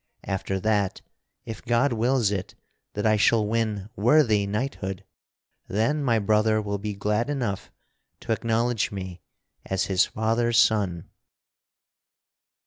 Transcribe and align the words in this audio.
After 0.23 0.59
that, 0.61 1.01
if 1.45 1.61
God 1.63 1.93
wills 1.93 2.31
it 2.31 2.55
that 2.95 3.05
I 3.05 3.17
shall 3.17 3.45
win 3.45 3.87
worthy 3.95 4.47
knighthood, 4.47 5.05
then 5.67 6.03
my 6.03 6.17
brother 6.17 6.59
will 6.59 6.79
be 6.79 6.95
glad 6.95 7.29
enough 7.29 7.71
to 8.21 8.31
acknowledge 8.31 8.91
me 8.91 9.21
as 9.63 9.85
his 9.85 10.07
father's 10.07 10.57
son." 10.57 11.07